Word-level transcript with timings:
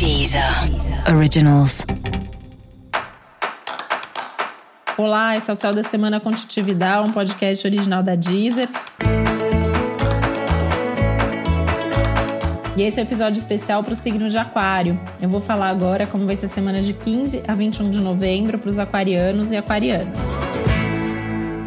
Deezer 0.00 0.42
Originals. 1.14 1.84
Olá, 4.96 5.36
esse 5.36 5.50
é 5.50 5.52
o 5.52 5.54
Céu 5.54 5.74
da 5.74 5.82
Semana 5.82 6.18
Contitividade, 6.18 7.10
um 7.10 7.12
podcast 7.12 7.66
original 7.66 8.02
da 8.02 8.14
Deezer. 8.14 8.66
E 12.78 12.82
esse 12.82 12.98
é 12.98 13.02
o 13.02 13.04
um 13.04 13.08
episódio 13.08 13.38
especial 13.38 13.84
para 13.84 13.92
o 13.92 13.96
signo 13.96 14.26
de 14.30 14.38
Aquário. 14.38 14.98
Eu 15.20 15.28
vou 15.28 15.42
falar 15.42 15.68
agora 15.68 16.06
como 16.06 16.26
vai 16.26 16.34
ser 16.34 16.46
a 16.46 16.48
semana 16.48 16.80
de 16.80 16.94
15 16.94 17.42
a 17.46 17.54
21 17.54 17.90
de 17.90 18.00
novembro 18.00 18.58
para 18.58 18.70
os 18.70 18.78
aquarianos 18.78 19.52
e 19.52 19.58
aquarianas. 19.58 20.18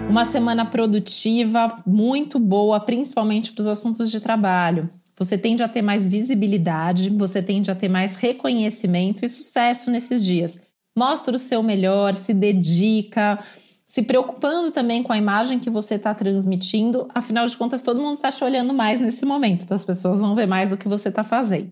Uma 0.10 0.26
semana 0.26 0.66
produtiva, 0.66 1.78
muito 1.86 2.40
boa, 2.40 2.80
principalmente 2.80 3.52
para 3.52 3.62
os 3.62 3.68
assuntos 3.68 4.10
de 4.10 4.20
trabalho. 4.20 4.90
Você 5.18 5.38
tende 5.38 5.64
a 5.64 5.70
ter 5.70 5.82
mais 5.82 6.10
visibilidade, 6.10 7.10
você 7.10 7.42
tende 7.42 7.70
a 7.70 7.76
ter 7.76 7.90
mais 7.90 8.16
reconhecimento 8.16 9.24
e 9.24 9.30
sucesso 9.30 9.92
nesses 9.92 10.26
dias. 10.26 10.62
Mostra 10.98 11.36
o 11.36 11.40
seu 11.40 11.62
melhor, 11.62 12.14
se 12.14 12.34
dedica, 12.34 13.44
se 13.86 14.02
preocupando 14.02 14.72
também 14.72 15.04
com 15.04 15.14
a 15.14 15.18
imagem 15.18 15.60
que 15.60 15.70
você 15.70 15.96
está 15.96 16.14
transmitindo. 16.16 17.08
Afinal 17.14 17.46
de 17.46 17.56
contas, 17.56 17.84
todo 17.84 18.02
mundo 18.02 18.16
está 18.16 18.32
te 18.32 18.44
olhando 18.44 18.74
mais 18.74 19.00
nesse 19.00 19.26
momento, 19.26 19.64
então 19.64 19.76
as 19.76 19.86
pessoas 19.86 20.20
vão 20.20 20.34
ver 20.34 20.48
mais 20.48 20.74
o 20.74 20.78
que 20.78 20.88
você 20.88 21.10
está 21.10 21.24
fazendo. 21.24 21.72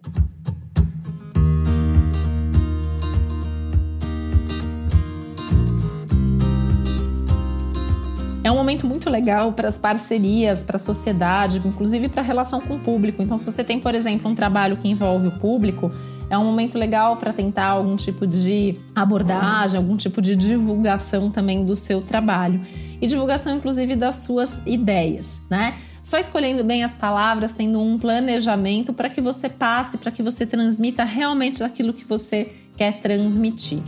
É 8.43 8.51
um 8.51 8.55
momento 8.55 8.87
muito 8.87 9.07
legal 9.07 9.53
para 9.53 9.67
as 9.67 9.77
parcerias, 9.77 10.63
para 10.63 10.75
a 10.75 10.79
sociedade, 10.79 11.61
inclusive 11.63 12.09
para 12.09 12.21
a 12.21 12.25
relação 12.25 12.59
com 12.59 12.75
o 12.75 12.79
público. 12.79 13.21
Então, 13.21 13.37
se 13.37 13.45
você 13.45 13.63
tem, 13.63 13.79
por 13.79 13.93
exemplo, 13.93 14.31
um 14.31 14.33
trabalho 14.33 14.77
que 14.77 14.87
envolve 14.87 15.27
o 15.27 15.31
público, 15.31 15.91
é 16.27 16.35
um 16.37 16.45
momento 16.45 16.75
legal 16.77 17.17
para 17.17 17.31
tentar 17.31 17.67
algum 17.67 17.95
tipo 17.95 18.25
de 18.25 18.75
abordagem, 18.95 19.77
algum 19.77 19.95
tipo 19.95 20.21
de 20.21 20.35
divulgação 20.35 21.29
também 21.29 21.63
do 21.63 21.75
seu 21.75 22.01
trabalho. 22.01 22.61
E 22.99 23.05
divulgação, 23.05 23.57
inclusive, 23.57 23.95
das 23.95 24.15
suas 24.15 24.59
ideias, 24.65 25.39
né? 25.47 25.77
Só 26.01 26.17
escolhendo 26.17 26.63
bem 26.63 26.83
as 26.83 26.95
palavras, 26.95 27.53
tendo 27.53 27.79
um 27.79 27.99
planejamento 27.99 28.91
para 28.91 29.07
que 29.07 29.21
você 29.21 29.49
passe, 29.49 29.99
para 29.99 30.09
que 30.09 30.23
você 30.23 30.47
transmita 30.47 31.03
realmente 31.03 31.63
aquilo 31.63 31.93
que 31.93 32.05
você 32.05 32.51
quer 32.75 33.01
transmitir. 33.01 33.79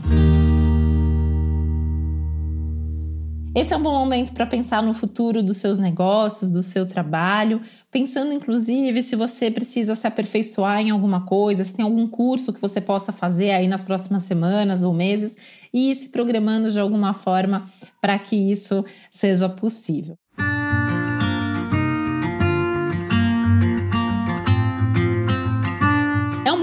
Esse 3.56 3.72
é 3.72 3.78
um 3.78 3.84
bom 3.84 3.94
momento 3.94 4.34
para 4.34 4.48
pensar 4.48 4.82
no 4.82 4.96
futuro 4.96 5.44
dos 5.44 5.58
seus 5.58 5.78
negócios, 5.78 6.50
do 6.50 6.64
seu 6.64 6.88
trabalho, 6.88 7.62
pensando 7.92 8.34
inclusive 8.34 9.04
se 9.04 9.16
você 9.16 9.52
precisa 9.52 9.94
se 9.94 10.08
aperfeiçoar 10.08 10.82
em 10.82 10.90
alguma 10.90 11.24
coisa, 11.24 11.64
se 11.64 11.76
tem 11.76 11.86
algum 11.86 12.08
curso 12.08 12.52
que 12.52 12.60
você 12.60 12.82
possa 12.82 13.12
fazer 13.12 13.52
aí 13.52 13.68
nas 13.68 13.84
próximas 13.84 14.24
semanas 14.24 14.82
ou 14.82 14.92
meses 14.92 15.38
e 15.72 15.94
se 15.94 16.10
programando 16.10 16.72
de 16.72 16.80
alguma 16.80 17.14
forma 17.14 17.66
para 18.02 18.18
que 18.18 18.36
isso 18.36 18.84
seja 19.12 19.48
possível. 19.48 20.23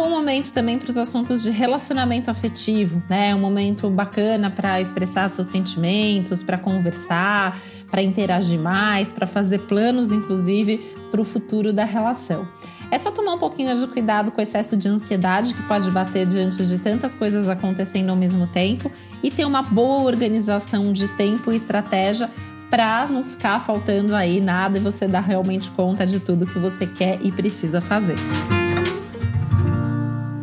Momento 0.08 0.52
também 0.52 0.78
para 0.78 0.88
os 0.88 0.96
assuntos 0.96 1.42
de 1.42 1.50
relacionamento 1.50 2.30
afetivo, 2.30 3.02
né? 3.08 3.30
É 3.30 3.34
um 3.34 3.40
momento 3.40 3.90
bacana 3.90 4.50
para 4.50 4.80
expressar 4.80 5.28
seus 5.28 5.48
sentimentos, 5.48 6.42
para 6.42 6.56
conversar, 6.56 7.60
para 7.90 8.02
interagir 8.02 8.58
mais, 8.58 9.12
para 9.12 9.26
fazer 9.26 9.58
planos, 9.60 10.12
inclusive, 10.12 10.78
para 11.10 11.20
o 11.20 11.24
futuro 11.24 11.72
da 11.72 11.84
relação. 11.84 12.46
É 12.90 12.98
só 12.98 13.10
tomar 13.10 13.34
um 13.34 13.38
pouquinho 13.38 13.74
de 13.74 13.86
cuidado 13.86 14.30
com 14.30 14.40
o 14.40 14.42
excesso 14.42 14.76
de 14.76 14.88
ansiedade 14.88 15.54
que 15.54 15.62
pode 15.64 15.90
bater 15.90 16.26
diante 16.26 16.64
de 16.64 16.78
tantas 16.78 17.14
coisas 17.14 17.48
acontecendo 17.48 18.10
ao 18.10 18.16
mesmo 18.16 18.46
tempo 18.46 18.90
e 19.22 19.30
ter 19.30 19.44
uma 19.44 19.62
boa 19.62 20.02
organização 20.02 20.92
de 20.92 21.08
tempo 21.08 21.52
e 21.52 21.56
estratégia 21.56 22.30
para 22.68 23.06
não 23.06 23.25
ficar 23.25 23.60
faltando 23.60 24.14
aí 24.14 24.41
nada 24.41 24.78
e 24.78 24.80
você 24.80 25.06
dar 25.06 25.20
realmente 25.20 25.70
conta 25.72 26.06
de 26.06 26.20
tudo 26.20 26.46
que 26.46 26.58
você 26.58 26.86
quer 26.86 27.19
e 27.22 27.32
precisa 27.32 27.80
fazer. 27.80 28.16